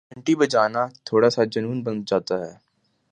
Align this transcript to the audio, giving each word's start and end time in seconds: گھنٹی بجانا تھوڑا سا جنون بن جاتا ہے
گھنٹی 0.09 0.33
بجانا 0.35 0.83
تھوڑا 1.05 1.29
سا 1.29 1.41
جنون 1.53 1.77
بن 1.83 1.95
جاتا 2.07 2.35
ہے 2.45 2.53